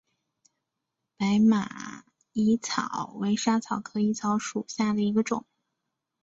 [1.15, 1.67] 白马
[2.33, 5.45] 薹草为莎草科薹草属下的一个种。